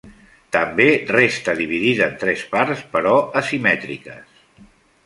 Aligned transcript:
També 0.55 0.87
resta 1.17 1.55
dividida 1.61 2.09
en 2.13 2.17
tres 2.25 2.43
parts, 2.57 2.83
però 2.97 3.17
asimètriques. 3.45 4.43